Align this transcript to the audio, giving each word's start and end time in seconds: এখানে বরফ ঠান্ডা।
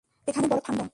এখানে 0.27 0.47
বরফ 0.47 0.63
ঠান্ডা। 0.65 0.85